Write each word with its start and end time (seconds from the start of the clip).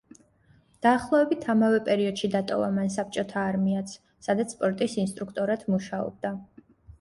დაახლოებით 0.85 1.43
ამავე 1.53 1.81
პერიოდში 1.89 2.29
დატოვა 2.35 2.69
მან 2.77 2.89
საბჭოთა 2.95 3.43
არმიაც, 3.51 3.93
სადაც 4.29 4.57
სპორტის 4.57 4.97
ინსტრუქტორად 5.05 5.69
მუშაობდა. 5.77 6.35